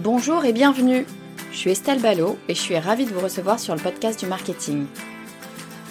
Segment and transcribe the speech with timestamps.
[0.00, 1.04] Bonjour et bienvenue.
[1.50, 4.26] Je suis Estelle Ballot et je suis ravie de vous recevoir sur le podcast du
[4.26, 4.86] marketing.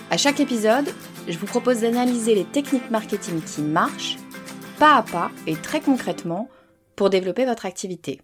[0.09, 0.87] À chaque épisode,
[1.27, 4.15] je vous propose d'analyser les techniques marketing qui marchent,
[4.79, 6.47] pas à pas et très concrètement,
[6.95, 8.21] pour développer votre activité.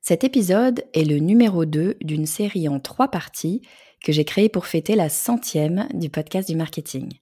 [0.00, 3.60] Cet épisode est le numéro 2 d'une série en trois parties
[4.02, 7.12] que j'ai créée pour fêter la centième du podcast du marketing.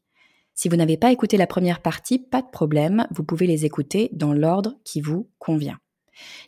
[0.54, 4.08] Si vous n'avez pas écouté la première partie, pas de problème, vous pouvez les écouter
[4.12, 5.80] dans l'ordre qui vous convient.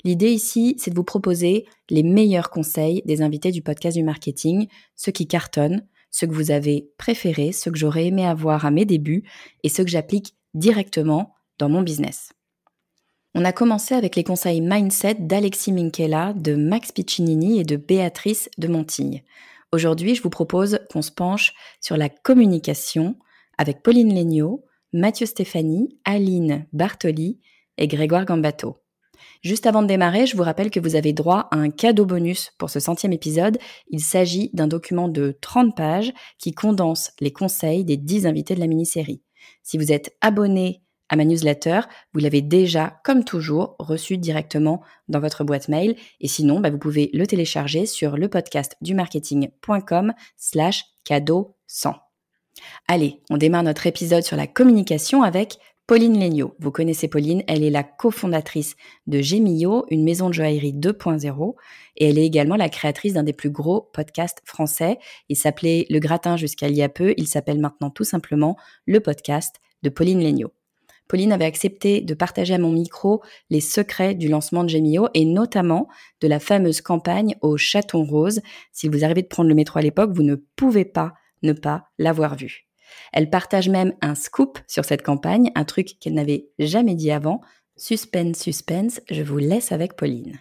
[0.05, 4.69] L'idée ici, c'est de vous proposer les meilleurs conseils des invités du podcast du marketing,
[4.97, 8.85] ceux qui cartonnent, ceux que vous avez préférés, ceux que j'aurais aimé avoir à mes
[8.85, 9.25] débuts
[9.63, 12.33] et ceux que j'applique directement dans mon business.
[13.35, 18.51] On a commencé avec les conseils mindset d'Alexis Minkela, de Max Piccinini et de Béatrice
[18.59, 19.23] de Montigne.
[19.73, 23.17] Aujourd'hui, je vous propose qu'on se penche sur la communication
[23.57, 27.39] avec Pauline Legnaud, Mathieu Stéphanie, Aline Bartoli
[27.79, 28.79] et Grégoire Gambato.
[29.43, 32.53] Juste avant de démarrer, je vous rappelle que vous avez droit à un cadeau bonus
[32.59, 33.59] pour ce centième épisode.
[33.89, 38.61] Il s'agit d'un document de 30 pages qui condense les conseils des 10 invités de
[38.61, 39.23] la mini-série.
[39.63, 41.81] Si vous êtes abonné à ma newsletter,
[42.13, 45.97] vous l'avez déjà, comme toujours, reçu directement dans votre boîte mail.
[46.21, 51.95] Et sinon, bah, vous pouvez le télécharger sur le podcast du marketing.com slash cadeau 100.
[52.87, 55.59] Allez, on démarre notre épisode sur la communication avec
[55.91, 56.55] Pauline Legnaud.
[56.61, 58.77] Vous connaissez Pauline, elle est la cofondatrice
[59.09, 61.57] de Gemio, une maison de joaillerie 2.0,
[61.97, 65.01] et elle est également la créatrice d'un des plus gros podcasts français.
[65.29, 68.57] Il s'appelait Le Gratin jusqu'à il y a peu, il s'appelle maintenant tout simplement
[68.87, 70.53] le podcast de Pauline Legnaud.
[71.09, 73.21] Pauline avait accepté de partager à mon micro
[73.51, 75.89] les secrets du lancement de Gemio et notamment
[76.21, 78.43] de la fameuse campagne au chaton rose.
[78.71, 81.89] Si vous arrivez de prendre le métro à l'époque, vous ne pouvez pas ne pas
[81.99, 82.70] l'avoir vue.
[83.13, 87.41] Elle partage même un scoop sur cette campagne, un truc qu'elle n'avait jamais dit avant.
[87.77, 90.39] Suspense, suspense, je vous laisse avec Pauline.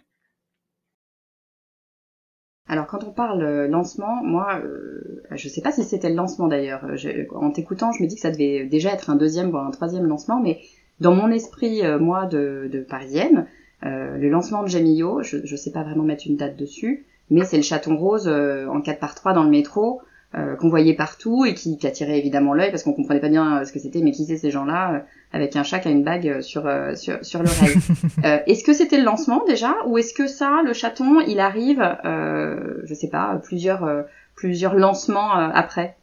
[2.70, 6.16] Alors quand on parle euh, lancement, moi, euh, je ne sais pas si c'était le
[6.16, 6.86] lancement d'ailleurs.
[7.34, 10.06] En t'écoutant, je me dis que ça devait déjà être un deuxième voire un troisième
[10.06, 10.60] lancement, mais
[11.00, 13.48] dans mon esprit, euh, moi, de, parisienne,
[13.82, 17.56] le lancement de Jamillo, je ne sais pas vraiment mettre une date dessus, mais c'est
[17.56, 20.02] le chaton rose en 4 par 3 dans le métro
[20.36, 23.58] euh, qu'on voyait partout et qui, qui attirait évidemment l'œil parce qu'on comprenait pas bien
[23.62, 25.00] euh, ce que c'était, mais qui étaient ces gens-là euh,
[25.34, 27.76] avec un chat qui a une bague sur sur, sur l'oreille.
[28.46, 32.94] est-ce que c'était le lancement déjà ou est-ce que ça, le chaton, il arrive, je
[32.94, 35.98] sais pas, plusieurs plusieurs lancements après?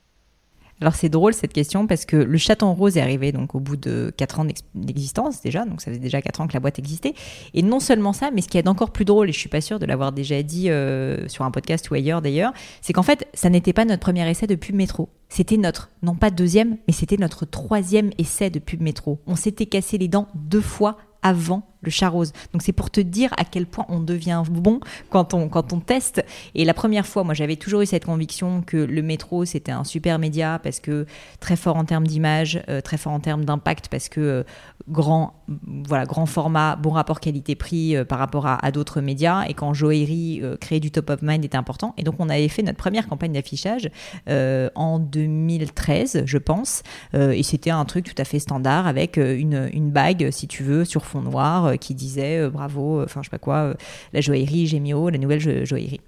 [0.80, 3.76] Alors c'est drôle cette question parce que le chaton rose est arrivé donc au bout
[3.76, 7.14] de 4 ans d'existence déjà, donc ça faisait déjà 4 ans que la boîte existait.
[7.54, 9.62] Et non seulement ça, mais ce qui est encore plus drôle, et je suis pas
[9.62, 13.26] sûre de l'avoir déjà dit euh, sur un podcast ou ailleurs d'ailleurs, c'est qu'en fait
[13.32, 15.08] ça n'était pas notre premier essai de pub métro.
[15.28, 19.18] C'était notre, non pas deuxième, mais c'était notre troisième essai de pub métro.
[19.26, 22.32] On s'était cassé les dents deux fois avant le chat rose.
[22.52, 24.80] Donc c'est pour te dire à quel point on devient bon
[25.10, 26.24] quand on, quand on teste.
[26.54, 29.84] Et la première fois, moi j'avais toujours eu cette conviction que le métro c'était un
[29.84, 31.06] super média parce que
[31.40, 34.42] très fort en termes d'image, euh, très fort en termes d'impact parce que euh,
[34.88, 35.34] grand,
[35.86, 39.44] voilà, grand format, bon rapport qualité-prix euh, par rapport à, d'autres médias.
[39.48, 41.94] Et quand joaillerie, créer du top of mind était important.
[41.96, 43.90] Et donc on avait fait notre première campagne d'affichage
[44.26, 46.82] en 2013, je pense.
[47.14, 50.84] et c'était un truc tout à fait standard avec une, une bague, si tu veux,
[50.84, 53.74] sur fond noir euh, qui disait euh, bravo, euh, enfin je sais pas quoi,
[54.12, 56.00] la joaillerie Gémio, la nouvelle joaillerie.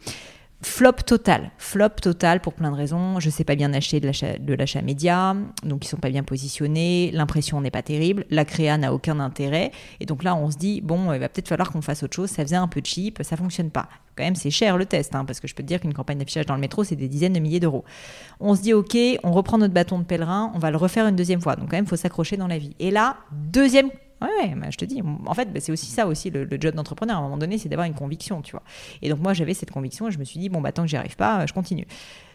[0.61, 3.21] Flop total, flop total pour plein de raisons.
[3.21, 7.13] Je sais pas bien acheter de l'achat média, donc ils sont pas bien positionnés.
[7.13, 9.71] L'impression n'est pas terrible, la créa n'a aucun intérêt,
[10.01, 12.31] et donc là on se dit bon, il va peut-être falloir qu'on fasse autre chose.
[12.31, 13.89] Ça faisait un peu cheap, ça fonctionne pas.
[14.17, 16.19] Quand même, c'est cher le test, hein, parce que je peux te dire qu'une campagne
[16.19, 17.85] d'affichage dans le métro, c'est des dizaines de milliers d'euros.
[18.41, 21.15] On se dit ok, on reprend notre bâton de pèlerin, on va le refaire une
[21.15, 21.55] deuxième fois.
[21.55, 22.75] Donc quand même, il faut s'accrocher dans la vie.
[22.81, 23.91] Et là, deuxième
[24.21, 27.17] Ouais, je te dis, en fait, bah, c'est aussi ça aussi le, job d'entrepreneur.
[27.17, 28.63] À un moment donné, c'est d'avoir une conviction, tu vois.
[29.01, 30.89] Et donc moi, j'avais cette conviction et je me suis dit, bon, bah tant que
[30.89, 31.87] j'y arrive pas, je continue.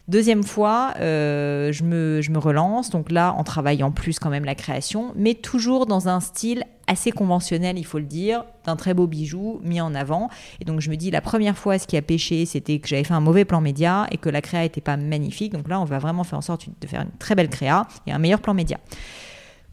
[0.10, 4.44] Deuxième fois, euh, je, me, je me relance, donc là, en travaillant plus quand même
[4.44, 8.94] la création, mais toujours dans un style assez conventionnel, il faut le dire, d'un très
[8.94, 10.30] beau bijou mis en avant.
[10.60, 13.06] Et donc je me dis, la première fois, ce qui a pêché, c'était que j'avais
[13.06, 15.54] fait un mauvais plan média et que la créa n'était pas magnifique.
[15.54, 18.12] Donc là, on va vraiment faire en sorte de faire une très belle créa et
[18.12, 18.80] un meilleur plan média.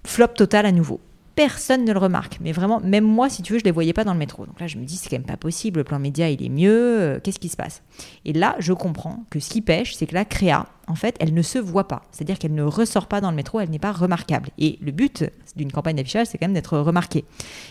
[0.07, 1.01] Flop total à nouveau
[1.41, 2.37] personne ne le remarque.
[2.43, 4.45] Mais vraiment, même moi, si tu veux, je ne les voyais pas dans le métro.
[4.45, 6.51] Donc là, je me dis, c'est quand même pas possible, le plan média, il est
[6.51, 7.83] mieux, euh, qu'est-ce qui se passe?
[8.27, 11.33] Et là, je comprends que ce qui pêche, c'est que la créa, en fait, elle
[11.33, 12.03] ne se voit pas.
[12.11, 14.51] C'est-à-dire qu'elle ne ressort pas dans le métro, elle n'est pas remarquable.
[14.59, 15.25] Et le but
[15.57, 17.25] d'une campagne d'affichage, c'est quand même d'être remarqué.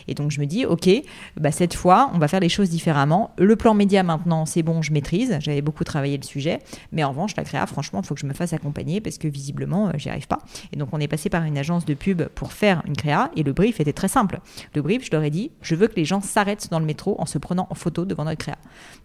[0.08, 0.90] Et donc je me dis, ok,
[1.38, 3.32] bah, cette fois, on va faire les choses différemment.
[3.38, 5.38] Le plan média maintenant, c'est bon, je maîtrise.
[5.42, 6.60] J'avais beaucoup travaillé le sujet.
[6.92, 9.28] Mais en revanche, la créa, franchement, il faut que je me fasse accompagner parce que
[9.28, 10.40] visiblement, euh, j'y arrive pas.
[10.72, 13.32] Et donc on est passé par une agence de pub pour faire une créa.
[13.36, 14.40] Et le brief était très simple.
[14.74, 17.16] Le brief, je leur ai dit, je veux que les gens s'arrêtent dans le métro
[17.20, 18.58] en se prenant en photo devant notre créa.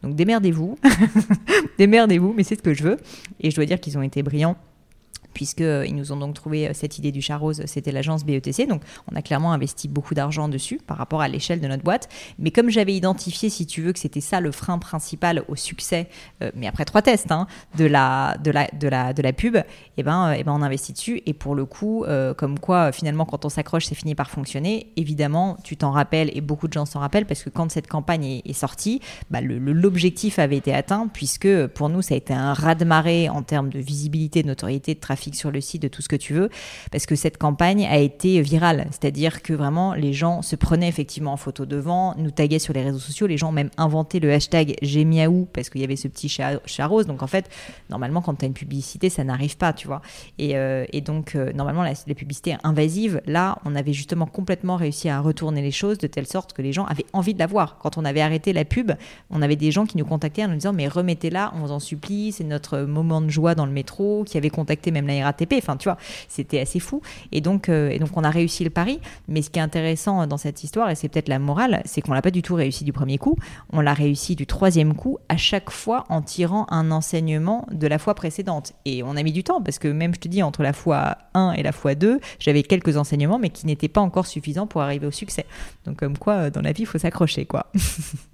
[0.02, 0.78] Donc démerdez-vous,
[1.78, 2.96] démerdez-vous, mais c'est ce que je veux.
[3.40, 4.56] Et je dois dire qu'ils ont été brillants
[5.35, 8.67] puisqu'ils euh, nous ont donc trouvé euh, cette idée du chat rose, c'était l'agence BETC.
[8.67, 12.09] Donc on a clairement investi beaucoup d'argent dessus par rapport à l'échelle de notre boîte.
[12.39, 16.09] Mais comme j'avais identifié, si tu veux, que c'était ça le frein principal au succès,
[16.43, 17.47] euh, mais après trois tests, hein,
[17.77, 19.59] de, la, de, la, de, la, de la pub,
[19.97, 21.23] eh ben, eh ben on investit dessus.
[21.27, 22.05] Et pour le coup,
[22.37, 24.93] comme quoi finalement quand on s'accroche, c'est fini par fonctionner.
[24.97, 28.41] Évidemment, tu t'en rappelles et beaucoup de gens s'en rappellent parce que quand cette campagne
[28.45, 29.01] est, sortie,
[29.31, 33.69] bah, l'objectif avait été atteint puisque pour nous, ça a été un raz-de-marée en termes
[33.69, 36.50] de visibilité, de notoriété, de trafic sur le site, de tout ce que tu veux,
[36.91, 38.87] parce que cette campagne a été virale.
[38.91, 42.82] C'est-à-dire que vraiment, les gens se prenaient effectivement en photo devant, nous taguaient sur les
[42.82, 46.09] réseaux sociaux, les gens ont même inventé le hashtag J'miaou parce qu'il y avait ce
[46.09, 47.06] petit chat, rose.
[47.06, 47.49] Donc en fait,
[47.91, 50.03] normalement, quand tu as une publicité, ça n'arrive pas, tu vois.
[50.38, 55.09] Et, euh, donc, euh, normalement, la, la, publicité invasive, là, on avait justement complètement réussi
[55.09, 57.79] à retourner les choses de telle sorte que les gens avaient envie de la voir.
[57.79, 58.93] Quand on avait arrêté la pub,
[59.31, 61.81] on avait des gens qui nous contactaient en nous disant Mais remettez-la, on vous en
[61.81, 65.55] supplie, c'est notre moment de joie dans le métro, qui avait contacté même la RATP.
[65.58, 67.02] Enfin, tu vois, c'était assez fou.
[67.32, 69.00] Et donc, euh, et donc, on a réussi le pari.
[69.28, 72.12] Mais ce qui est intéressant dans cette histoire, et c'est peut-être la morale, c'est qu'on
[72.12, 73.37] l'a pas du tout réussi du premier coup.
[73.72, 77.99] On l'a réussi du troisième coup, à chaque fois en tirant un enseignement de la
[77.99, 78.72] fois précédente.
[78.84, 81.19] Et on a mis du temps parce que même, je te dis, entre la fois
[81.34, 84.82] 1 et la fois 2, j'avais quelques enseignements, mais qui n'étaient pas encore suffisants pour
[84.82, 85.46] arriver au succès.
[85.84, 87.66] Donc, comme quoi, dans la vie, il faut s'accrocher, quoi.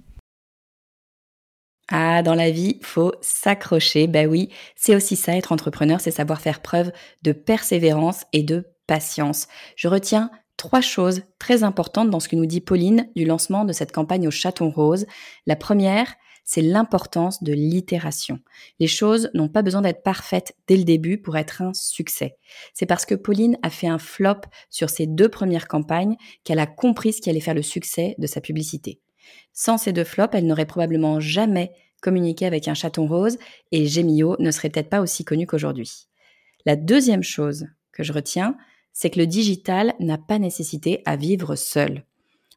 [1.93, 4.07] Ah, dans la vie, faut s'accrocher.
[4.07, 8.65] Bah oui, c'est aussi ça, être entrepreneur, c'est savoir faire preuve de persévérance et de
[8.87, 9.47] patience.
[9.75, 13.73] Je retiens trois choses très importantes dans ce que nous dit Pauline du lancement de
[13.73, 15.05] cette campagne au chaton rose.
[15.45, 16.15] La première,
[16.45, 18.39] c'est l'importance de l'itération.
[18.79, 22.37] Les choses n'ont pas besoin d'être parfaites dès le début pour être un succès.
[22.73, 26.15] C'est parce que Pauline a fait un flop sur ses deux premières campagnes
[26.45, 29.01] qu'elle a compris ce qui allait faire le succès de sa publicité.
[29.53, 33.37] Sans ces deux flops, elle n'aurait probablement jamais communiqué avec un chaton rose
[33.71, 36.07] et Gemio ne serait peut-être pas aussi connu qu'aujourd'hui.
[36.65, 38.57] La deuxième chose que je retiens,
[38.93, 42.03] c'est que le digital n'a pas nécessité à vivre seul.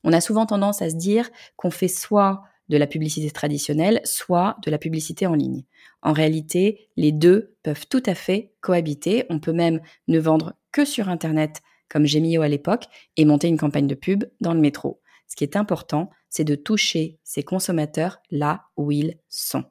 [0.02, 4.56] On a souvent tendance à se dire qu'on fait soit de la publicité traditionnelle, soit
[4.64, 5.64] de la publicité en ligne.
[6.02, 9.24] En réalité, les deux peuvent tout à fait cohabiter.
[9.28, 13.58] On peut même ne vendre que sur Internet, comme Gemio à l'époque, et monter une
[13.58, 15.00] campagne de pub dans le métro.
[15.34, 19.64] Ce qui est important, c'est de toucher ces consommateurs là où ils sont.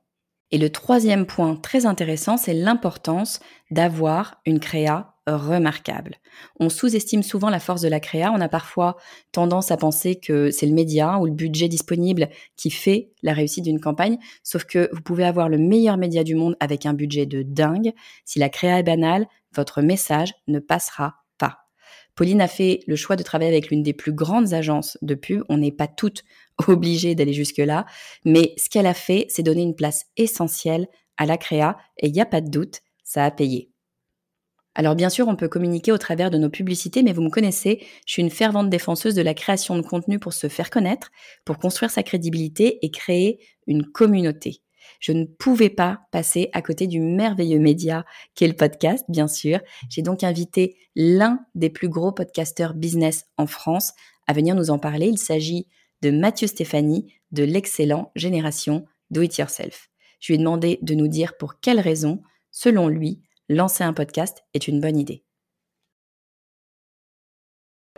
[0.51, 3.39] Et le troisième point très intéressant, c'est l'importance
[3.72, 6.17] d'avoir une créa remarquable.
[6.60, 8.98] On sous-estime souvent la force de la créa, on a parfois
[9.32, 12.27] tendance à penser que c'est le média ou le budget disponible
[12.58, 16.36] qui fait la réussite d'une campagne, sauf que vous pouvez avoir le meilleur média du
[16.36, 17.93] monde avec un budget de dingue,
[18.25, 21.23] si la créa est banale, votre message ne passera
[22.15, 25.43] Pauline a fait le choix de travailler avec l'une des plus grandes agences de pub.
[25.50, 26.24] On n'est pas toutes
[26.67, 27.86] obligées d'aller jusque-là,
[28.25, 32.13] mais ce qu'elle a fait, c'est donner une place essentielle à la créa, et il
[32.13, 33.70] n'y a pas de doute, ça a payé.
[34.75, 37.86] Alors bien sûr, on peut communiquer au travers de nos publicités, mais vous me connaissez,
[38.08, 41.12] je suis une fervente défenseuse de la création de contenu pour se faire connaître,
[41.46, 44.62] pour construire sa crédibilité et créer une communauté.
[45.03, 48.05] Je ne pouvais pas passer à côté du merveilleux média
[48.36, 49.60] qu'est le podcast, bien sûr.
[49.89, 53.91] J'ai donc invité l'un des plus gros podcasteurs business en France
[54.27, 55.07] à venir nous en parler.
[55.07, 55.67] Il s'agit
[56.03, 59.89] de Mathieu Stéphanie de l'excellent Génération Do It Yourself.
[60.22, 63.19] Je lui ai demandé de nous dire pour quelles raisons, selon lui,
[63.50, 65.25] lancer un podcast est une bonne idée.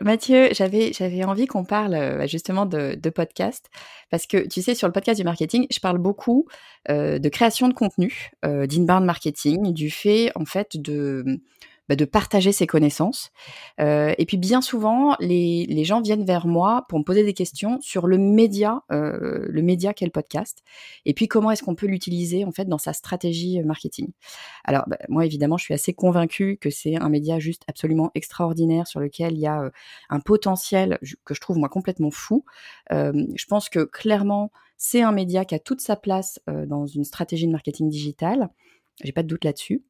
[0.01, 3.69] Mathieu, j'avais, j'avais envie qu'on parle euh, bah, justement de, podcast
[4.11, 6.47] parce que tu sais, sur le podcast du marketing, je parle beaucoup
[6.89, 11.39] euh, de création de contenu, euh, d'inbound marketing, du fait en fait de
[11.89, 13.31] bah, de partager ses connaissances.
[13.79, 17.33] Euh, et puis bien souvent, les, les, gens viennent vers moi pour me poser des
[17.33, 20.63] questions sur le média, euh, le média qu'est le podcast,
[21.05, 24.11] et puis comment est-ce qu'on peut l'utiliser en fait dans sa stratégie euh, marketing.
[24.63, 28.87] Alors bah, moi évidemment, je suis assez convaincue que c'est un média juste absolument extraordinaire
[28.87, 29.69] sur lequel il y a euh,
[30.09, 32.45] un potentiel que je trouve moi complètement fou.
[32.91, 37.05] Euh, je pense que clairement, c'est un média qui a toute sa place dans une
[37.05, 38.49] stratégie de marketing digital.
[39.03, 39.85] J'ai pas de doute là-dessus.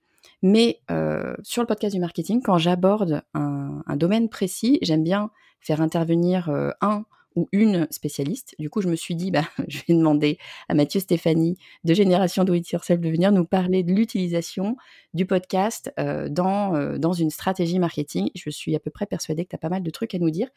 [0.47, 5.81] Mais euh, sur le podcast du marketing, quand j'aborde un, domaine précis, j'aime bien faire
[5.81, 8.53] intervenir euh, un ou une spécialiste.
[8.59, 10.37] Du coup, je me suis dit, bah, je vais demander
[10.69, 14.77] à Mathieu Stéphanie de Génération Do It Yourself de venir nous parler de l'utilisation
[15.15, 18.29] du podcast euh, dans, une stratégie marketing.
[18.35, 20.29] Je suis à peu près persuadée que tu as pas mal de trucs à nous
[20.29, 20.49] dire.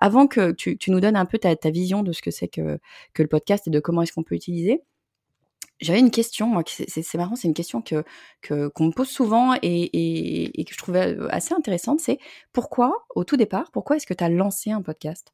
[0.00, 2.80] Avant que tu, nous donnes un peu ta, vision de ce que c'est que,
[3.14, 4.82] que le podcast et de comment est-ce qu'on peut l'utiliser,
[5.80, 8.04] j'avais une question, moi, c'est marrant, c'est une question que
[8.42, 12.00] qu'on me pose souvent et, que je trouvais assez intéressante.
[12.00, 12.18] C'est
[12.52, 15.32] pourquoi, au tout départ, pourquoi est-ce que tu as lancé un podcast?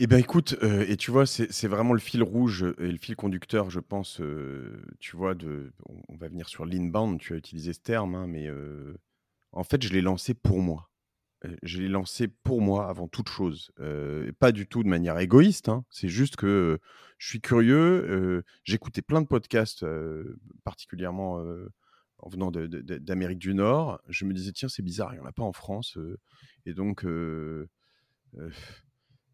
[0.00, 3.68] Eh bien, écoute, et tu vois, c'est vraiment le fil rouge et le fil conducteur,
[3.68, 4.20] je pense,
[5.00, 5.72] tu vois, de,
[6.08, 8.48] on, va venir sur l'inbound, tu as utilisé ce terme, hein, mais
[9.52, 10.88] en fait, je l'ai lancé pour moi.
[11.62, 13.70] Je l'ai lancé pour moi avant toute chose.
[14.38, 16.78] pas du tout de manière égoïste, hein, c'est juste que
[17.18, 18.44] je suis curieux.
[18.64, 19.84] J'écoutais plein de podcasts,
[20.64, 21.42] particulièrement
[22.18, 24.00] en venant d'Amérique du Nord.
[24.08, 25.96] Je me disais, tiens, c'est bizarre, il n'y en a pas en France.
[26.66, 27.06] et donc,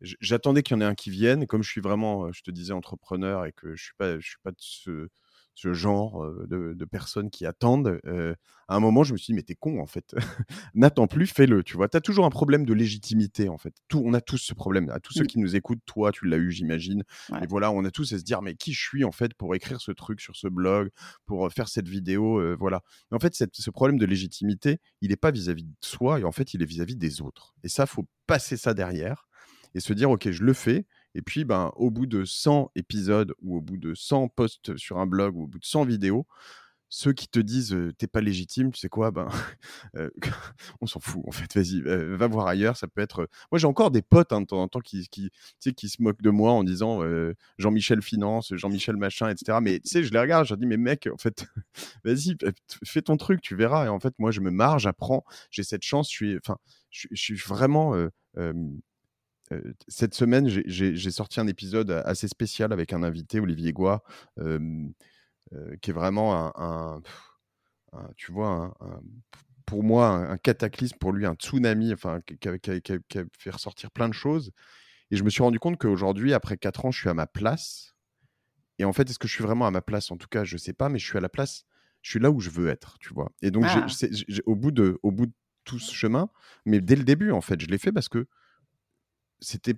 [0.00, 1.46] j'attendais qu'il y en ait un qui vienne.
[1.46, 4.50] Comme je suis vraiment, je te disais, entrepreneur et que je ne suis, suis pas
[4.50, 5.08] de ce
[5.54, 8.00] ce genre de, personnes qui attendent.
[8.68, 10.14] à un moment, je me suis dit, mais t'es con, en fait.
[10.74, 11.62] N'attends plus, fais-le.
[11.62, 13.74] Tu vois, tu as toujours un problème de légitimité, en fait.
[13.88, 14.90] Tout, on a tous ce problème.
[14.90, 17.02] À tous ceux qui nous écoutent, toi, tu l'as eu, j'imagine.
[17.42, 19.54] Et voilà, on a tous à se dire, mais qui je suis, en fait, pour
[19.54, 20.90] écrire ce truc sur ce blog,
[21.26, 22.82] pour faire cette vidéo, voilà.
[23.10, 26.32] Mais en fait, ce problème de légitimité, il n'est pas vis-à-vis de soi, et en
[26.32, 27.54] fait, il est vis-à-vis des autres.
[27.62, 29.26] Et ça, faut passer ça derrière
[29.74, 33.34] et se dire, OK, je le fais, et puis, ben, au bout de 100 épisodes
[33.42, 36.26] ou au bout de 100 posts sur un blog ou au bout de 100 vidéos,
[36.88, 39.28] ceux qui te disent t'es pas légitime, tu sais quoi, ben,
[40.80, 41.52] on s'en fout en fait.
[41.54, 42.76] Vas-y, va voir ailleurs.
[42.76, 43.28] Ça peut être.
[43.50, 45.30] Moi, j'ai encore des potes hein, de temps en temps qui, qui,
[45.60, 47.00] qui se moquent de moi en disant
[47.58, 49.58] Jean-Michel Finance, Jean-Michel machin, etc.
[49.60, 51.46] Mais tu sais, je les regarde, je leur dis mais mec, en fait,
[52.04, 52.36] vas-y,
[52.84, 53.86] fais ton truc, tu verras.
[53.86, 56.08] Et en fait, moi, je me marre, j'apprends, j'ai cette chance.
[56.08, 56.58] Je suis, enfin,
[56.90, 57.94] je, suis vraiment
[59.88, 64.02] cette semaine, j'ai sorti un épisode assez spécial avec un invité, Olivier Goua,
[64.36, 67.02] qui est vraiment un,
[68.16, 68.76] tu vois,
[69.66, 74.14] pour moi, un, cataclysme, pour lui, un tsunami, enfin, qui a, fait ressortir plein de
[74.14, 74.52] choses.
[75.10, 77.94] Et je me suis rendu compte qu'aujourd'hui, après 4 ans, je suis à ma place.
[78.78, 80.10] Et en fait, est-ce que je suis vraiment à ma place?
[80.10, 81.64] En tout cas, je ne sais pas, mais je suis à la place,
[82.02, 83.30] je suis là où je veux être, tu vois.
[83.42, 83.86] Et donc, ah.
[84.46, 85.32] au, bout de, au bout de
[85.64, 86.28] tout ce chemin,
[86.66, 88.26] mais dès le début, en fait, je l'ai fait parce que
[89.44, 89.74] c'était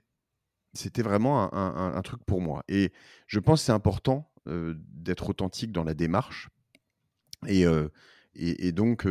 [0.73, 2.63] c'était vraiment un, truc pour moi.
[2.69, 2.93] Et
[3.29, 6.51] je pense que c'est important d'être authentique dans la démarche.
[7.47, 7.65] Et,
[8.35, 9.09] et, donc,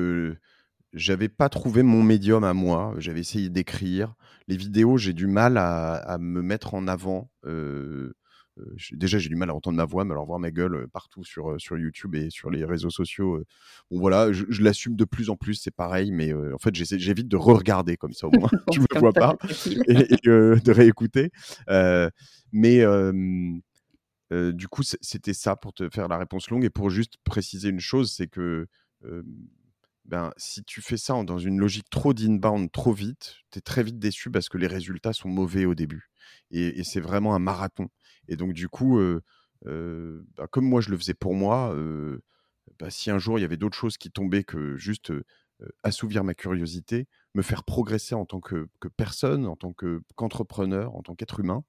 [0.94, 2.94] j'avais pas trouvé mon médium à moi.
[3.00, 4.14] J'avais essayé d'écrire.
[4.48, 7.32] Les vidéos, j'ai du mal à, à, me mettre en avant
[8.92, 11.60] déjà, j'ai du mal à entendre ma voix, mais alors voir ma gueule partout sur,
[11.60, 13.44] sur YouTube et sur les réseaux sociaux,
[13.92, 17.38] bon voilà, je, l'assume de plus en plus, c'est pareil, mais en fait, j'évite de
[17.38, 19.36] re-regarder comme ça au moins, tu me vois pas,
[19.88, 21.32] et, de réécouter.
[22.52, 22.84] mais
[24.32, 27.80] du coup, c'était ça pour te faire la réponse longue et pour juste préciser une
[27.80, 28.68] chose, c'est que
[30.06, 33.84] ben, si tu fais ça dans une logique trop d'inbound, trop vite, tu es très
[33.84, 36.12] vite déçu parce que les résultats sont mauvais au début.
[36.52, 37.90] Et, c'est vraiment un marathon.
[38.28, 39.00] Et donc, du coup,
[39.64, 41.76] bah, comme moi, je le faisais pour moi,
[42.80, 45.12] bah, si un jour il y avait d'autres choses qui tombaient que juste
[45.84, 48.68] assouvir ma curiosité, me faire progresser en tant que,
[48.98, 49.74] personne, en tant
[50.16, 51.64] qu'entrepreneur, en tant qu'être humain,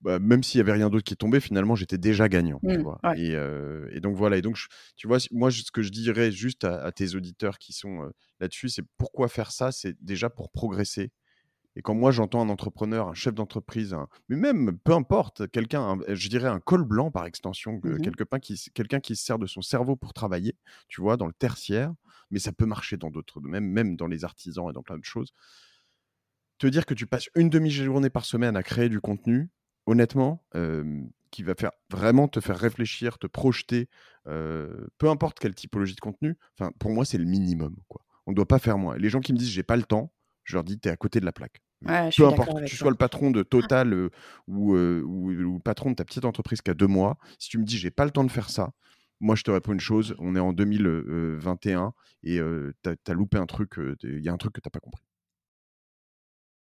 [0.00, 2.60] bah, même s'il y avait rien d'autre qui tombait, finalement, j'étais déjà gagnant.
[2.62, 4.36] tu mmh, et, donc voilà.
[4.36, 4.56] Et donc,
[4.96, 8.10] tu vois, moi, ce que je dirais juste à tes auditeurs qui sont
[8.40, 9.72] là-dessus, c'est pourquoi faire ça?
[9.72, 11.10] C'est déjà pour progresser
[11.78, 13.96] et quand moi j'entends un entrepreneur, un chef d'entreprise,
[14.28, 18.60] mais même peu importe, quelqu'un, je dirais un col blanc par extension, mmh quelqu'un qui,
[18.74, 20.56] quelqu'un qui se sert de son cerveau pour travailler,
[20.88, 21.94] tu vois, dans le tertiaire,
[22.32, 25.04] mais ça peut marcher dans d'autres, même, même dans les artisans et dans plein de
[25.04, 25.32] choses.
[26.58, 29.48] Te dire que tu passes une demi-journée par semaine à créer du contenu,
[29.86, 30.44] honnêtement,
[31.30, 33.88] qui va faire vraiment te faire réfléchir, te projeter,
[34.24, 37.76] peu importe quelle typologie de contenu, enfin, pour moi, c'est le minimum.
[37.86, 38.04] Quoi.
[38.26, 38.96] On ne doit pas faire moins.
[38.96, 40.96] les gens qui me disent j'ai pas le temps, je leur dis tu es à
[40.96, 41.62] côté de la plaque.
[41.84, 44.10] Peu importe que tu sois le patron de Total
[44.46, 47.64] ou, ou, le patron de ta petite entreprise qui a deux mois, si tu me
[47.64, 48.72] dis j'ai pas le temps de faire ça,
[49.20, 51.92] moi je te réponds une chose, on est en 2021
[52.24, 52.40] et
[52.82, 55.04] tu as, loupé un truc, il y a un truc que tu n'as pas compris.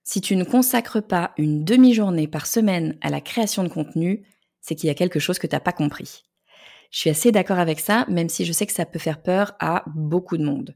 [0.04, 4.24] Si tu ne consacres pas une demi-journée par semaine à la création de contenu,
[4.62, 6.24] c'est qu'il y a quelque chose que tu n'as pas compris.
[6.90, 9.54] Je suis assez d'accord avec ça, même si je sais que ça peut faire peur
[9.60, 10.74] à beaucoup de monde.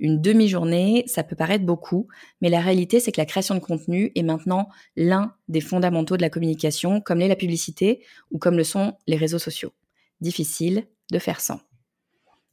[0.00, 2.08] Une demi-journée, ça peut paraître beaucoup,
[2.40, 6.22] mais la réalité, c'est que la création de contenu est maintenant l'un des fondamentaux de
[6.22, 9.72] la communication, comme l'est la publicité ou comme le sont les réseaux sociaux.
[10.22, 11.60] Difficile de faire sans.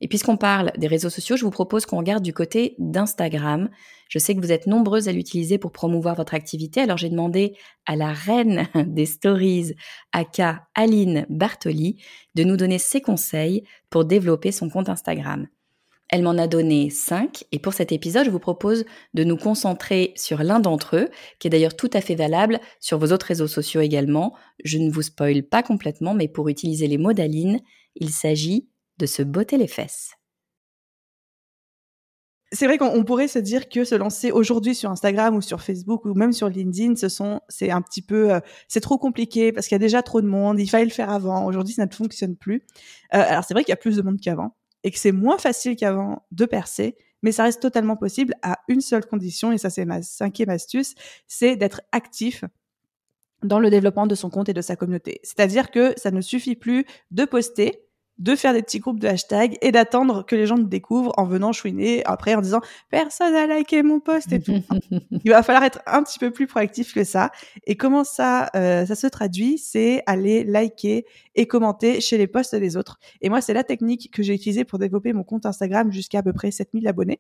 [0.01, 3.69] Et puisqu'on parle des réseaux sociaux, je vous propose qu'on regarde du côté d'Instagram.
[4.09, 7.55] Je sais que vous êtes nombreuses à l'utiliser pour promouvoir votre activité, alors j'ai demandé
[7.85, 9.73] à la reine des stories,
[10.11, 11.95] aka Aline Bartoli,
[12.35, 15.47] de nous donner ses conseils pour développer son compte Instagram.
[16.09, 20.13] Elle m'en a donné cinq et pour cet épisode, je vous propose de nous concentrer
[20.15, 21.09] sur l'un d'entre eux,
[21.39, 24.33] qui est d'ailleurs tout à fait valable sur vos autres réseaux sociaux également.
[24.63, 27.59] Je ne vous spoil pas complètement, mais pour utiliser les mots d'Aline,
[27.95, 30.11] il s'agit de se botter les fesses.
[32.53, 36.05] C'est vrai qu'on pourrait se dire que se lancer aujourd'hui sur Instagram ou sur Facebook
[36.05, 39.67] ou même sur LinkedIn, ce sont, c'est un petit peu, euh, c'est trop compliqué parce
[39.67, 40.57] qu'il y a déjà trop de monde.
[40.57, 41.45] Il fallait le faire avant.
[41.45, 42.63] Aujourd'hui, ça ne fonctionne plus.
[43.13, 44.55] Euh, alors c'est vrai qu'il y a plus de monde qu'avant
[44.88, 48.79] et que c'est moins facile qu'avant de percer, mais ça reste totalement possible à une
[48.79, 50.96] seule condition et ça c'est ma cinquième astuce,
[51.27, 52.46] c'est d'être actif
[53.44, 55.20] dans le développement de son compte et de sa communauté.
[55.24, 57.82] C'est-à-dire que ça ne suffit plus de poster
[58.19, 61.25] de faire des petits groupes de hashtags et d'attendre que les gens te découvrent en
[61.25, 64.62] venant chouiner après en disant personne a liké mon post et tout.
[65.24, 67.31] Il va falloir être un petit peu plus proactif que ça.
[67.65, 69.57] Et comment ça, euh, ça se traduit?
[69.57, 71.05] C'est aller liker
[71.36, 73.00] et commenter chez les posts des autres.
[73.21, 76.24] Et moi, c'est la technique que j'ai utilisée pour développer mon compte Instagram jusqu'à à
[76.24, 77.19] peu près 7000 abonnés.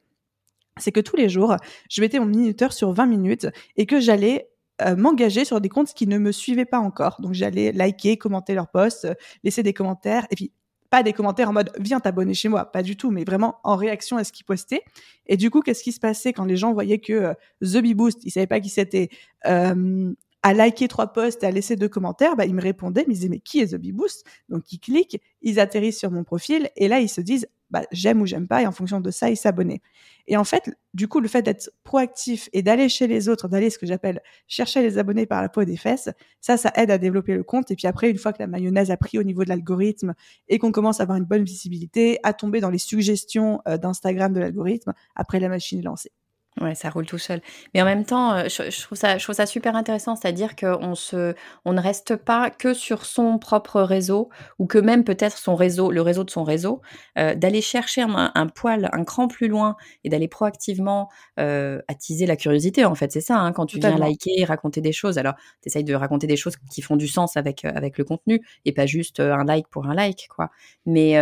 [0.79, 1.55] C'est que tous les jours,
[1.89, 4.49] je mettais mon minuteur sur 20 minutes et que j'allais
[4.81, 7.19] euh, m'engager sur des comptes qui ne me suivaient pas encore.
[7.19, 9.07] Donc j'allais liker, commenter leurs posts,
[9.43, 10.51] laisser des commentaires et puis
[10.89, 13.75] pas des commentaires en mode viens t'abonner chez moi, pas du tout, mais vraiment en
[13.75, 14.83] réaction à ce qu'ils postaient.
[15.27, 17.93] Et du coup, qu'est-ce qui se passait quand les gens voyaient que euh, The Bee
[17.93, 19.09] Boost, ils savaient pas qui c'était,
[19.45, 23.13] euh, à liker trois posts et à laisser deux commentaires, bah, ils me répondaient, mais
[23.13, 24.25] ils disaient mais qui est The Bee Boost?
[24.49, 28.21] Donc ils cliquent, ils atterrissent sur mon profil et là ils se disent bah, j'aime
[28.21, 29.81] ou j'aime pas, et en fonction de ça, ils s'abonnaient.
[30.27, 33.69] Et en fait, du coup, le fait d'être proactif et d'aller chez les autres, d'aller
[33.69, 36.09] ce que j'appelle chercher les abonnés par la peau des fesses,
[36.41, 37.71] ça, ça aide à développer le compte.
[37.71, 40.13] Et puis après, une fois que la mayonnaise a pris au niveau de l'algorithme
[40.49, 44.33] et qu'on commence à avoir une bonne visibilité, à tomber dans les suggestions euh, d'Instagram
[44.33, 46.11] de l'algorithme, après la machine est lancée.
[46.59, 47.41] Ouais, ça roule tout seul.
[47.73, 50.95] Mais en même temps, euh, je, trouve ça, je trouve ça super intéressant, c'est-à-dire qu'on
[50.95, 55.55] se, on ne reste pas que sur son propre réseau, ou que même peut-être son
[55.55, 56.81] réseau, le réseau de son réseau,
[57.19, 62.35] euh, d'aller chercher un, poil, un cran plus loin, et d'aller proactivement euh, attiser la
[62.35, 62.85] curiosité.
[62.85, 63.37] En fait, c'est ça.
[63.37, 65.19] Hein, quand tu viens liker, raconter des choses.
[65.19, 68.41] Alors, tu essayes de raconter des choses qui font du sens avec avec le contenu,
[68.65, 70.49] et pas juste un like pour un like, quoi.
[70.87, 71.15] Mais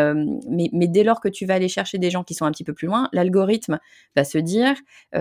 [0.48, 2.64] mais, mais dès lors que tu vas aller chercher des gens qui sont un petit
[2.64, 3.80] peu plus loin, l'algorithme
[4.16, 4.76] va se dire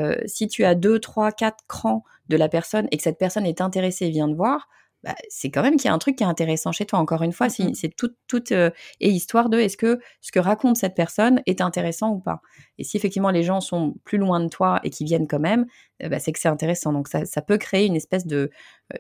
[0.05, 3.47] euh, si tu as deux, trois, quatre crans de la personne et que cette personne
[3.47, 4.69] est intéressée et vient te voir,
[5.05, 6.99] bah, c'est quand même qu'il y a un truc qui est intéressant chez toi.
[6.99, 10.79] Encore une fois, c'est toute tout, euh, et histoire de est-ce que ce que raconte
[10.79, 12.41] cette personne est intéressant ou pas.
[12.79, 15.67] Et si effectivement les gens sont plus loin de toi et qui viennent quand même,
[16.01, 16.95] eh ben, c'est que c'est intéressant.
[16.95, 18.51] Donc ça, ça, peut créer une espèce de, euh,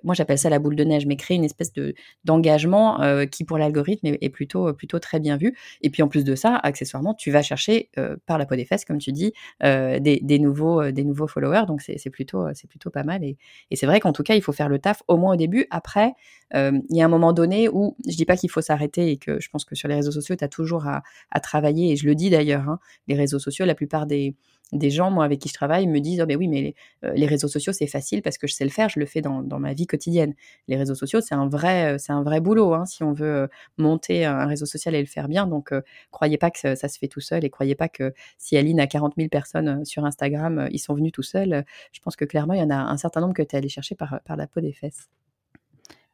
[0.02, 1.94] moi j'appelle ça la boule de neige, mais créer une espèce de
[2.24, 5.56] d'engagement euh, qui pour l'algorithme est, plutôt plutôt très bien vu.
[5.82, 8.64] Et puis en plus de ça, accessoirement, tu vas chercher euh, par la peau des
[8.64, 11.66] fesses, comme tu dis, des, nouveaux des nouveaux followers.
[11.66, 13.22] Donc c'est plutôt plutôt pas mal.
[13.24, 13.36] Et,
[13.70, 15.66] et c'est vrai qu'en tout cas, il faut faire le taf au moins au début.
[15.70, 16.12] Après,
[16.54, 19.40] il y a un moment donné où je dis pas qu'il faut s'arrêter et que
[19.40, 21.92] je pense que sur les réseaux sociaux, tu as toujours à, à, travailler.
[21.92, 24.34] Et je le dis d'ailleurs, hein, les réseaux sociaux, la plupart des
[24.72, 26.74] des gens, moi, avec qui je travaille, me disent, oh, ben oui, mais
[27.04, 29.20] euh, les, réseaux sociaux, c'est facile parce que je sais le faire, je le fais
[29.20, 30.34] dans, ma vie quotidienne.
[30.68, 33.26] Les réseaux sociaux, c'est un vrai, euh, c'est un vrai boulot, hein, si on veut
[33.26, 33.46] euh,
[33.78, 35.46] monter un réseau social et le faire bien.
[35.46, 35.72] Donc,
[36.10, 38.86] croyez pas que ça, se fait tout seul et croyez pas que si Aline a
[38.86, 41.64] 40 000 personnes sur Instagram, ils sont venus tout seuls.
[41.92, 43.68] Je pense que clairement, il y en a un certain nombre que tu es allé
[43.68, 45.08] chercher par, par la peau des fesses.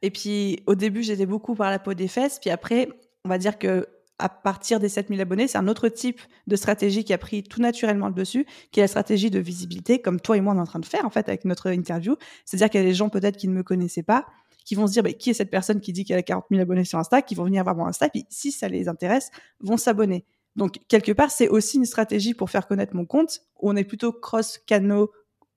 [0.02, 2.38] Et puis, au début, j'étais beaucoup par la peau des fesses.
[2.38, 2.88] Puis après,
[3.24, 3.86] on va dire que
[4.20, 7.60] à partir des 7000 abonnés, c'est un autre type de stratégie qui a pris tout
[7.60, 10.60] naturellement le dessus, qui est la stratégie de visibilité, comme toi et moi on est
[10.60, 12.16] en train de faire en fait avec notre interview.
[12.44, 14.26] C'est-à-dire qu'il y a des gens peut-être qui ne me connaissaient pas,
[14.64, 16.62] qui vont se dire bah, qui est cette personne qui dit qu'elle a 40 000
[16.62, 19.30] abonnés sur Insta, qui vont venir voir mon Insta, puis si ça les intéresse,
[19.60, 20.24] vont s'abonner.
[20.56, 23.40] Donc quelque part, c'est aussi une stratégie pour faire connaître mon compte.
[23.60, 25.06] Où on est plutôt cross canal,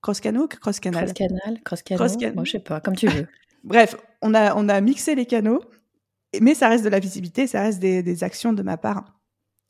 [0.01, 1.99] cross canal, cross canal, cross canal, cross canal.
[1.99, 2.35] Cross canal.
[2.35, 3.27] Moi, je sais pas, comme tu veux.
[3.63, 5.61] Bref, on a, on a mixé les canaux,
[6.41, 9.05] mais ça reste de la visibilité, ça reste des, actions de ma part.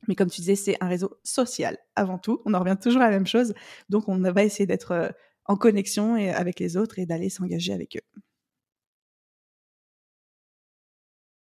[0.08, 2.42] Mais comme tu disais, c'est un réseau social avant tout.
[2.46, 3.54] On en revient toujours à la même chose.
[3.90, 5.10] Donc, on va essayer d'être euh,
[5.46, 8.22] en connexion et, avec les autres et d'aller s'engager avec eux.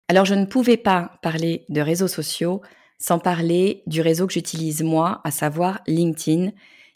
[0.09, 2.61] Alors, je ne pouvais pas parler de réseaux sociaux
[2.99, 6.53] sans parler du réseau que j'utilise moi, à savoir LinkedIn.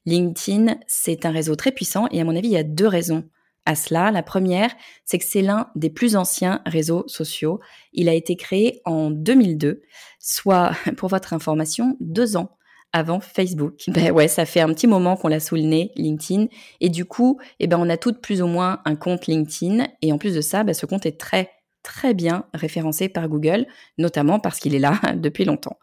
[0.06, 3.28] LinkedIn, c'est un réseau très puissant et à mon avis, il y a deux raisons
[3.68, 4.10] à cela.
[4.10, 7.60] La première, c'est que c'est l'un des plus anciens réseaux sociaux.
[7.92, 9.82] Il a été créé en 2002,
[10.18, 12.56] soit, pour votre information, deux ans
[12.94, 13.82] avant Facebook.
[13.88, 16.46] Ben ouais, ça fait un petit moment qu'on l'a sous le nez, LinkedIn.
[16.80, 19.86] Et du coup, eh ben, on a toutes plus ou moins un compte LinkedIn.
[20.00, 21.50] Et en plus de ça, ben, ce compte est très,
[21.82, 23.66] très bien référencé par Google,
[23.98, 25.76] notamment parce qu'il est là depuis longtemps.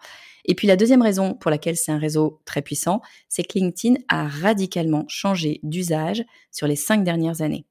[0.46, 3.96] Et puis la deuxième raison pour laquelle c'est un réseau très puissant, c'est que LinkedIn
[4.10, 7.66] a radicalement changé d'usage sur les cinq dernières années.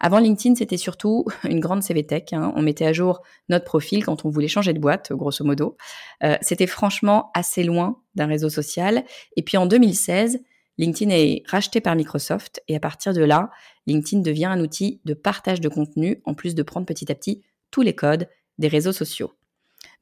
[0.00, 2.24] Avant LinkedIn, c'était surtout une grande CV Tech.
[2.32, 2.52] Hein.
[2.56, 5.76] On mettait à jour notre profil quand on voulait changer de boîte, grosso modo.
[6.22, 9.04] Euh, c'était franchement assez loin d'un réseau social.
[9.36, 10.40] Et puis en 2016,
[10.78, 13.50] LinkedIn est racheté par Microsoft et à partir de là,
[13.86, 17.42] LinkedIn devient un outil de partage de contenu en plus de prendre petit à petit
[17.70, 18.28] tous les codes
[18.58, 19.32] des réseaux sociaux.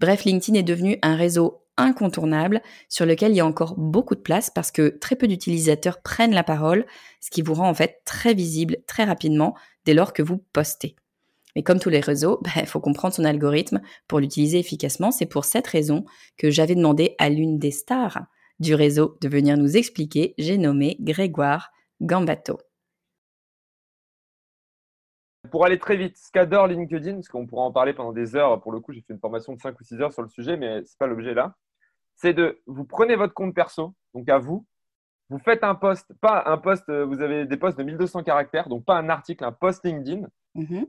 [0.00, 4.20] Bref, LinkedIn est devenu un réseau incontournable sur lequel il y a encore beaucoup de
[4.20, 6.87] place parce que très peu d'utilisateurs prennent la parole,
[7.20, 9.54] ce qui vous rend en fait très visible très rapidement
[9.85, 10.97] dès lors que vous postez.
[11.57, 15.11] Mais comme tous les réseaux, il bah, faut comprendre son algorithme pour l'utiliser efficacement.
[15.11, 16.05] C'est pour cette raison
[16.37, 18.27] que j'avais demandé à l'une des stars
[18.61, 20.35] du réseau de venir nous expliquer.
[20.38, 22.59] J'ai nommé Grégoire Gambato.
[25.51, 28.61] Pour aller très vite, ce qu'adore LinkedIn, parce qu'on pourra en parler pendant des heures,
[28.62, 30.57] pour le coup, j'ai fait une formation de 5 ou 6 heures sur le sujet,
[30.57, 31.55] mais ce n'est pas l'objet là
[32.16, 34.66] c'est de vous prenez votre compte perso, donc à vous,
[35.31, 38.69] vous faites un post, pas un post, euh, vous avez des posts de 1200 caractères,
[38.69, 40.27] donc pas un article, un post LinkedIn.
[40.55, 40.87] Mhm.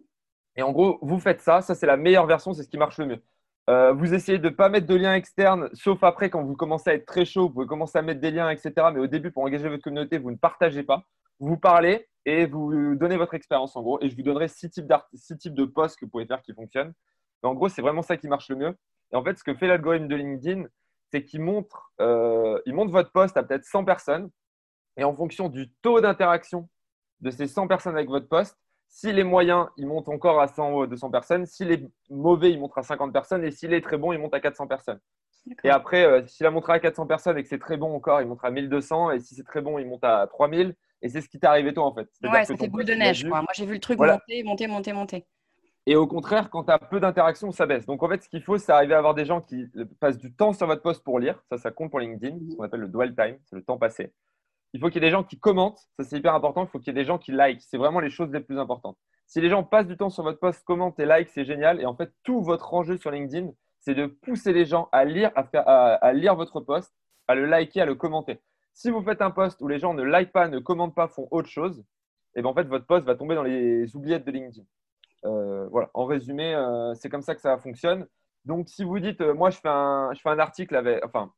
[0.58, 2.98] Et en gros, vous faites ça, ça c'est la meilleure version, c'est ce qui marche
[2.98, 3.24] le mieux.
[3.70, 6.92] Euh, vous essayez de ne pas mettre de liens externes, sauf après quand vous commencez
[6.92, 8.74] à être très chaud, vous pouvez commencer à mettre des liens, etc.
[8.94, 11.04] Mais au début, pour engager votre communauté, vous ne partagez pas.
[11.40, 14.00] Vous parlez et vous donnez votre expérience en gros.
[14.02, 16.54] Et je vous donnerai six types, six types de posts que vous pouvez faire qui
[16.54, 16.94] fonctionnent.
[17.42, 18.78] Mais en gros, c'est vraiment ça qui marche le mieux.
[19.12, 20.66] Et en fait, ce que fait l'algorithme de LinkedIn,
[21.16, 24.30] c'est qu'il montre, euh, il montre votre poste à peut-être 100 personnes.
[24.98, 26.68] Et en fonction du taux d'interaction
[27.22, 28.58] de ces 100 personnes avec votre poste,
[28.90, 31.46] s'il est moyen, il monte encore à 100 ou 200 personnes.
[31.46, 33.46] S'il est mauvais, il monte à 50 personnes.
[33.46, 35.00] Et s'il est très bon, il monte à 400 personnes.
[35.64, 38.20] Et après, euh, s'il a montré à 400 personnes et que c'est très bon encore,
[38.22, 39.12] il monte à 1200.
[39.12, 40.76] Et si c'est très bon, il monte à 3000.
[41.02, 42.10] Et c'est ce qui t'est arrivé toi, en fait.
[42.24, 43.24] Ouais, ça fait boule de neige.
[43.24, 45.26] Moi, j'ai vu le truc monter, monter, monter, monter.
[45.88, 47.86] Et au contraire, quand tu as peu d'interactions, ça baisse.
[47.86, 49.66] Donc en fait, ce qu'il faut, c'est arriver à avoir des gens qui
[50.00, 51.40] passent du temps sur votre poste pour lire.
[51.50, 54.12] Ça, ça compte pour LinkedIn, ce qu'on appelle le dwell time, c'est le temps passé.
[54.74, 56.64] Il faut qu'il y ait des gens qui commentent, ça c'est hyper important.
[56.64, 57.62] Il faut qu'il y ait des gens qui like.
[57.62, 58.98] C'est vraiment les choses les plus importantes.
[59.28, 61.80] Si les gens passent du temps sur votre poste, commentent et like, c'est génial.
[61.80, 65.32] Et en fait, tout votre enjeu sur LinkedIn, c'est de pousser les gens à lire,
[65.36, 66.94] à, lire votre poste,
[67.28, 68.40] à le liker, à le commenter.
[68.74, 71.28] Si vous faites un post où les gens ne like pas, ne commentent pas, font
[71.32, 71.80] autre chose,
[72.36, 74.66] et eh bien en fait, votre poste va tomber dans les oubliettes de LinkedIn.
[75.26, 78.08] Euh, voilà, en résumé, euh, c'est comme ça que ça fonctionne.
[78.46, 81.32] Donc, si vous dites, euh, moi, je fais, un, je fais un article avec, enfin,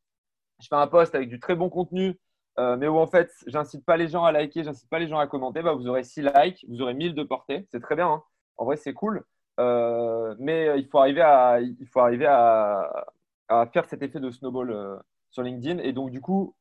[0.59, 2.19] je fais un post avec du très bon contenu,
[2.57, 5.27] mais où en fait, j'incite pas les gens à liker, j'incite pas les gens à
[5.27, 7.67] commenter, bah, vous aurez 6 likes, vous aurez 1000 de portée.
[7.71, 8.07] C'est très bien.
[8.07, 8.23] Hein.
[8.57, 9.23] En vrai, c'est cool.
[9.59, 13.05] mais il faut arriver à, il faut arriver à,
[13.47, 15.79] à faire cet effet de snowball sur LinkedIn.
[15.83, 16.55] Et donc, du coup,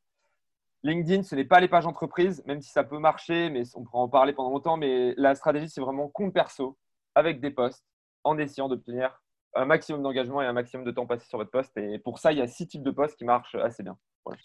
[0.82, 4.00] LinkedIn, ce n'est pas les pages entreprises, même si ça peut marcher, mais on pourra
[4.02, 4.76] en parler pendant longtemps.
[4.76, 6.76] Mais la stratégie, c'est vraiment compte perso
[7.16, 7.84] avec des postes
[8.22, 9.20] en essayant d'obtenir
[9.54, 11.76] un maximum d'engagement et un maximum de temps passé sur votre poste.
[11.78, 13.96] Et pour ça, il y a six types de postes qui marchent assez bien.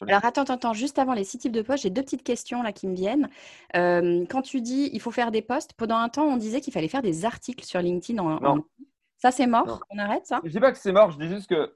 [0.08, 2.72] Alors attends, attends, juste avant les six types de postes, j'ai deux petites questions là
[2.72, 3.30] qui me viennent.
[3.76, 6.72] Euh, quand tu dis il faut faire des postes, pendant un temps on disait qu'il
[6.72, 8.24] fallait faire des articles sur LinkedIn.
[8.24, 8.60] En,
[9.18, 10.40] Ça c'est mort, on arrête ça?
[10.44, 11.74] Je dis pas que c'est mort, je dis juste que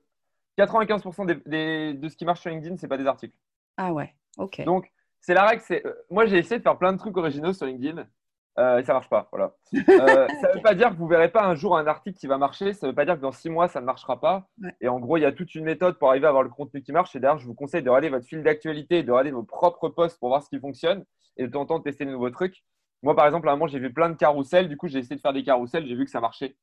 [0.60, 3.36] 95% de ce qui marche sur LinkedIn, c'est pas des articles.
[3.76, 4.64] Ah ouais, ok.
[4.66, 5.64] Donc c'est la règle.
[5.66, 5.84] C'est...
[5.84, 8.06] Euh, moi j'ai essayé de faire plein de trucs originaux sur LinkedIn.
[8.58, 9.28] Euh, ça marche pas.
[9.32, 9.54] Voilà.
[9.74, 12.28] Euh, ça ne veut pas dire que vous verrez pas un jour un article qui
[12.28, 12.74] va marcher.
[12.74, 14.48] Ça ne veut pas dire que dans six mois, ça ne marchera pas.
[14.82, 16.82] Et en gros, il y a toute une méthode pour arriver à avoir le contenu
[16.82, 17.16] qui marche.
[17.16, 20.20] Et d'ailleurs, je vous conseille de regarder votre fil d'actualité, de regarder vos propres posts
[20.20, 21.04] pour voir ce qui fonctionne
[21.38, 22.64] et de temps en temps tester de nouveaux trucs.
[23.04, 24.70] Moi, par exemple, à un moment, j'ai vu plein de carousels.
[24.70, 25.86] Du coup, j'ai essayé de faire des carousels.
[25.86, 26.56] J'ai vu que ça marchait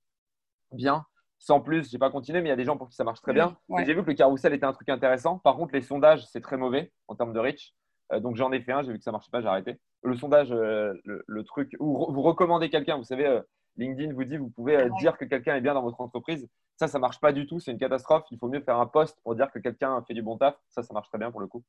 [0.73, 1.05] bien.
[1.39, 3.05] Sans plus, je n'ai pas continué, mais il y a des gens pour qui ça
[3.05, 3.57] marche très bien.
[3.85, 5.39] J'ai vu que le carrousel était un truc intéressant.
[5.39, 7.75] Par contre, les sondages, c'est très mauvais en termes de reach.
[8.13, 9.79] Euh, donc j'en ai fait un, j'ai vu que ça marchait pas, j'ai arrêté.
[10.03, 13.41] Le sondage, euh, le, truc où vous recommandez quelqu'un, vous savez, euh,
[13.77, 16.49] LinkedIn vous dit, vous pouvez dire que quelqu'un est bien dans votre entreprise.
[16.77, 18.25] Ça, ça marche pas du tout, c'est une catastrophe.
[18.31, 20.57] Il faut mieux faire un post pour dire que quelqu'un fait du bon taf.
[20.69, 21.63] Ça, ça marche très bien pour le coup.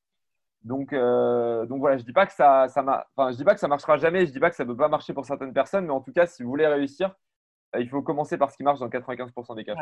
[0.64, 2.82] Donc, donc voilà, je dis pas que ça, ça
[3.16, 4.26] enfin, je dis pas que ça marchera jamais.
[4.26, 6.14] Je dis pas que ça ne peut pas marcher pour certaines personnes, mais en tout
[6.14, 7.16] cas, si vous voulez réussir,
[7.80, 9.76] il faut commencer par ce qui marche dans 95% des cas.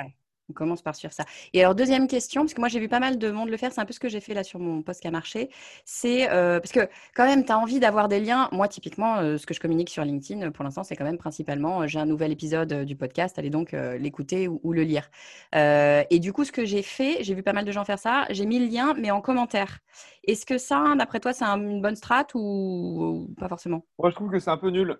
[0.50, 1.24] On commence par sur ça.
[1.54, 3.72] Et alors, deuxième question, parce que moi j'ai vu pas mal de monde le faire,
[3.72, 5.50] c'est un peu ce que j'ai fait là sur mon post qui a marché.
[5.86, 8.50] C'est euh, parce que quand même, tu as envie d'avoir des liens.
[8.52, 11.88] Moi, typiquement, euh, ce que je communique sur LinkedIn pour l'instant, c'est quand même principalement
[11.88, 15.10] j'ai un nouvel épisode du podcast, allez donc l'écouter ou, le lire.
[15.54, 18.26] et du coup, ce que j'ai fait, j'ai vu pas mal de gens faire ça,
[18.30, 19.80] j'ai mis le lien, mais en commentaire.
[20.24, 23.86] Est-ce que ça, d'après toi, c'est une bonne strat ou, pas forcément?
[23.98, 25.00] Moi, je trouve que c'est un peu nul.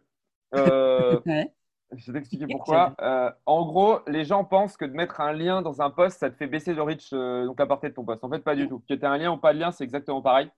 [0.56, 1.20] Euh,
[1.94, 2.96] Je vais t'expliquer pourquoi.
[3.02, 6.30] Euh, en gros, les gens pensent que de mettre un lien dans un post, ça
[6.30, 8.24] te fait baisser le reach, euh, donc la portée de ton post.
[8.24, 8.80] En fait, pas du tout.
[8.88, 10.50] Que tu aies un lien ou pas de lien, c'est exactement pareil.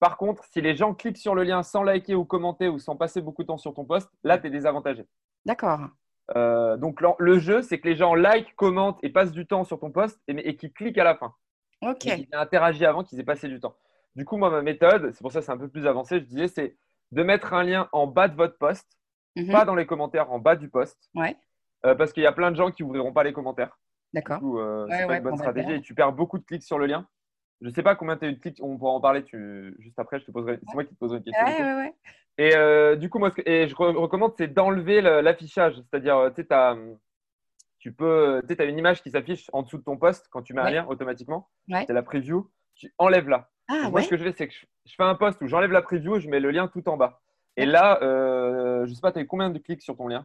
[0.00, 2.96] Par contre, si les gens cliquent sur le lien sans liker ou commenter ou sans
[2.96, 5.06] passer beaucoup de temps sur ton post, là, tu es désavantagé.
[5.46, 5.80] D'accord.
[6.36, 9.78] Euh, donc, le jeu, c'est que les gens like, commentent et passent du temps sur
[9.78, 11.34] ton post et, et qu'ils cliquent à la fin.
[11.82, 11.98] Ok.
[11.98, 13.76] Qu'ils aient interagi avant, qu'ils aient passé du temps.
[14.16, 16.24] Du coup, moi, ma méthode, c'est pour ça que c'est un peu plus avancé, je
[16.24, 16.76] disais, c'est
[17.12, 18.86] de mettre un lien en bas de votre post
[19.36, 19.50] Mhm.
[19.50, 21.10] pas dans les commentaires, en bas du post.
[21.14, 21.36] Ouais.
[21.84, 23.78] Euh, parce qu'il y a plein de gens qui n'ouvriront pas les commentaires.
[24.12, 24.40] D'accord.
[24.44, 27.06] Euh, c'est pas une bonne stratégie et tu perds beaucoup de clics sur le lien.
[27.60, 29.74] Je ne sais pas combien tu as eu de clics, on pourra en parler tu...
[29.78, 30.58] juste après, je te poserai...
[30.66, 31.46] c'est moi qui te poserai une question.
[31.46, 31.94] Ouais, ouais,
[32.38, 33.48] et euh, du coup, moi, ce que...
[33.48, 35.76] et je recommande, c'est d'enlever l'affichage.
[35.76, 36.46] C'est-à-dire, tu
[37.78, 40.60] tu peux, as une image qui s'affiche en dessous de ton post quand tu mets
[40.60, 41.48] un lien automatiquement.
[41.68, 42.50] C'est la preview.
[42.74, 43.50] Tu enlèves là.
[43.68, 45.82] Ah, moi, ce que je fais, c'est que je, fais un post où j'enlève la
[45.82, 47.20] preview et je mets le lien tout en bas.
[47.56, 50.08] Et là, euh, je ne sais pas, tu as eu combien de clics sur ton
[50.08, 50.24] lien?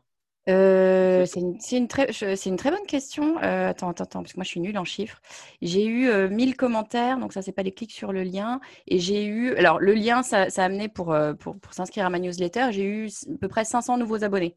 [0.50, 2.10] Euh, c'est une, une, très,
[2.46, 3.38] une très bonne question.
[3.44, 5.22] Euh, attends, attends, attends, parce que moi je suis nulle en chiffres.
[5.62, 8.62] J'ai eu 1000 commentaires, donc ça c'est pas les clics sur le lien.
[8.88, 12.10] Et j'ai eu, alors le lien, ça, ça a amené pour, pour, pour s'inscrire à
[12.10, 14.56] ma newsletter, j'ai eu à peu près 500 nouveaux abonnés.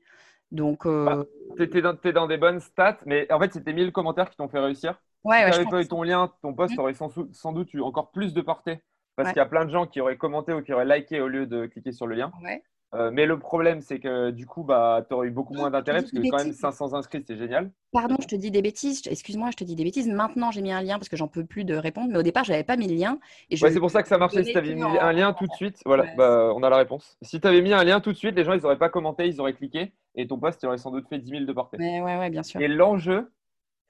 [0.52, 1.24] Donc, bah,
[1.56, 1.78] tu
[2.08, 4.94] es, dans des bonnes stats, mais en fait c'était 1000 commentaires qui t'ont fait réussir.
[5.24, 6.80] Ouais, si tu pas eu ton lien, ton post mmh.
[6.80, 8.80] aurait sans, sans, doute eu encore plus de portée.
[9.22, 11.28] Parce qu'il y a plein de gens qui auraient commenté ou qui auraient liké au
[11.28, 12.32] lieu de cliquer sur le lien.
[12.42, 12.62] Ouais.
[12.92, 16.00] Euh, mais le problème, c'est que du coup, bah, tu aurais eu beaucoup moins d'intérêt
[16.00, 17.70] parce que quand même 500 inscrits, c'est génial.
[17.92, 19.02] Pardon, je te dis des bêtises.
[19.06, 20.08] Excuse-moi, je te dis des bêtises.
[20.08, 22.08] Maintenant, j'ai mis un lien parce que j'en peux plus de répondre.
[22.10, 23.18] Mais au départ, je n'avais pas mis le lien.
[23.52, 24.42] C'est pour ça que ça marchait.
[24.42, 27.16] Si tu avais mis un lien tout de suite, voilà, bah, on a la réponse.
[27.22, 29.28] Si tu avais mis un lien tout de suite, les gens, ils n'auraient pas commenté,
[29.28, 29.92] ils auraient cliqué.
[30.16, 31.78] Et ton post, il aurait sans doute fait 10 000 de portée.
[31.78, 32.60] ouais, ouais, bien sûr.
[32.60, 33.30] Et l'enjeu,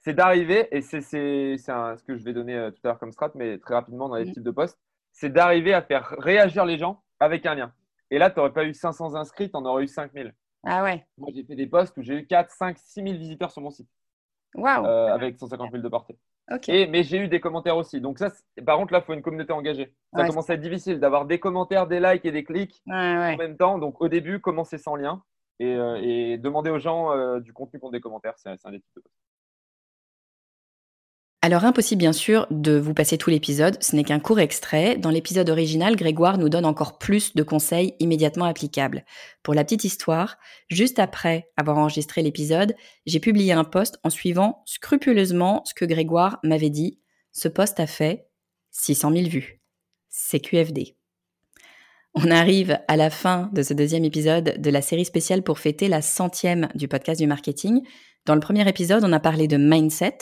[0.03, 3.31] c'est d'arriver, et c'est ce que je vais donner euh, tout à l'heure comme strat,
[3.35, 4.33] mais très rapidement dans les mmh.
[4.33, 4.79] types de posts,
[5.11, 7.73] c'est d'arriver à faire réagir les gens avec un lien.
[8.09, 10.33] Et là, tu n'aurais pas eu 500 inscrits, tu en aurais eu 5000.
[10.65, 11.05] Ah ouais.
[11.17, 13.71] Moi, j'ai fait des posts où j'ai eu 4, 5, 6 000 visiteurs sur mon
[13.71, 13.89] site.
[14.55, 14.85] Waouh.
[14.85, 16.17] Euh, avec 150 000 de portée.
[16.51, 16.67] Ok.
[16.69, 18.01] Et, mais j'ai eu des commentaires aussi.
[18.01, 18.31] Donc, ça,
[18.65, 19.93] par contre, là, il faut une communauté engagée.
[20.13, 23.57] Ça commence à être difficile d'avoir des commentaires, des likes et des clics en même
[23.57, 23.77] temps.
[23.79, 25.23] Donc, au début, commencez sans lien
[25.59, 28.33] et, euh, et demandez aux gens euh, du contenu contre des commentaires.
[28.37, 29.15] C'est un des types de posts.
[31.43, 34.95] Alors impossible bien sûr de vous passer tout l'épisode, ce n'est qu'un court extrait.
[34.97, 39.03] Dans l'épisode original, Grégoire nous donne encore plus de conseils immédiatement applicables.
[39.41, 40.37] Pour la petite histoire,
[40.69, 42.75] juste après avoir enregistré l'épisode,
[43.07, 46.99] j'ai publié un post en suivant scrupuleusement ce que Grégoire m'avait dit.
[47.31, 48.27] Ce post a fait
[48.69, 49.61] 600 000 vues.
[50.09, 50.95] C'est QFD.
[52.13, 55.87] On arrive à la fin de ce deuxième épisode de la série spéciale pour fêter
[55.87, 57.81] la centième du podcast du marketing.
[58.25, 60.19] Dans le premier épisode, on a parlé de mindset,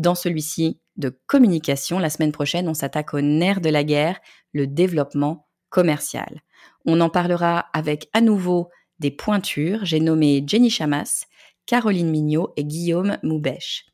[0.00, 4.20] dans celui-ci de communication, la semaine prochaine, on s'attaque au nerf de la guerre,
[4.52, 6.40] le développement commercial.
[6.84, 9.84] On en parlera avec à nouveau des pointures.
[9.84, 11.26] J'ai nommé Jenny Chamas,
[11.66, 13.86] Caroline Mignot et Guillaume Moubèche.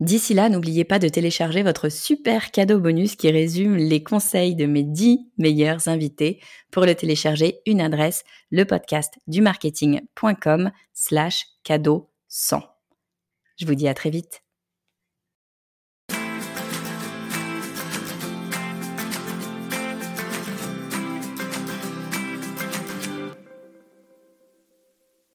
[0.00, 4.66] D'ici là, n'oubliez pas de télécharger votre super cadeau bonus qui résume les conseils de
[4.66, 6.40] mes 10 meilleurs invités.
[6.70, 12.62] Pour le télécharger, une adresse, le podcast du marketing.com slash cadeau 100.
[13.56, 14.43] Je vous dis à très vite.